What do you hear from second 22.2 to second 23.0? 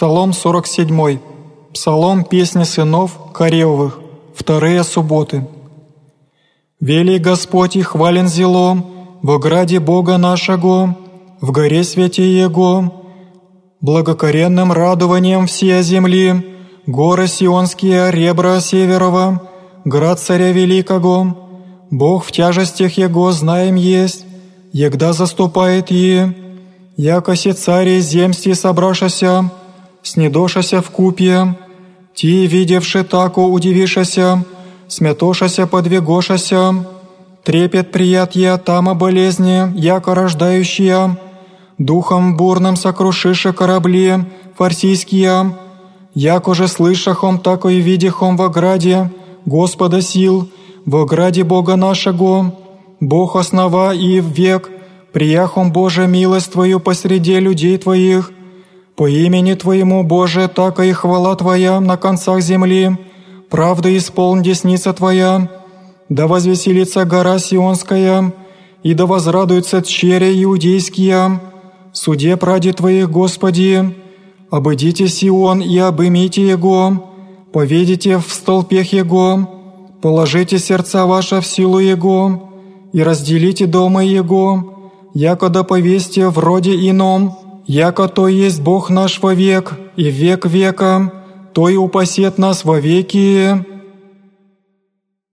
в тяжестях